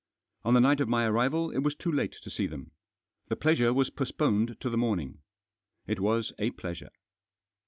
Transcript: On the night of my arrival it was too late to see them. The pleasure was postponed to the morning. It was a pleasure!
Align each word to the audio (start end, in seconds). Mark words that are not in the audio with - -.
On 0.43 0.55
the 0.55 0.59
night 0.59 0.79
of 0.79 0.89
my 0.89 1.05
arrival 1.05 1.51
it 1.51 1.59
was 1.59 1.75
too 1.75 1.91
late 1.91 2.13
to 2.23 2.29
see 2.31 2.47
them. 2.47 2.71
The 3.27 3.35
pleasure 3.35 3.71
was 3.71 3.91
postponed 3.91 4.59
to 4.59 4.67
the 4.71 4.75
morning. 4.75 5.19
It 5.85 5.99
was 5.99 6.33
a 6.39 6.49
pleasure! 6.49 6.89